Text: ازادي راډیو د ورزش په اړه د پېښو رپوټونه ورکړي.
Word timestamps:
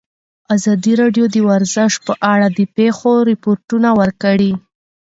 ازادي 0.55 0.93
راډیو 1.01 1.25
د 1.35 1.37
ورزش 1.49 1.91
په 2.05 2.13
اړه 2.33 2.47
د 2.57 2.59
پېښو 2.75 3.11
رپوټونه 3.29 3.89
ورکړي. 3.99 4.51